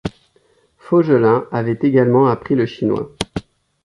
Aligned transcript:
Voegelin 0.79 1.45
avait 1.51 1.77
également 1.83 2.25
appris 2.25 2.55
le 2.55 2.65
chinois. 2.65 3.11